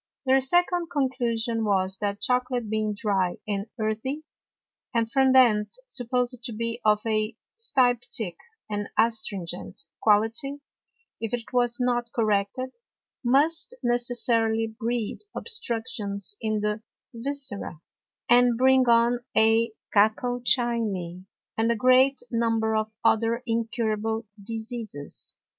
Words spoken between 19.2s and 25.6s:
a Cacochimy, and a great Number of other incurable Diseases.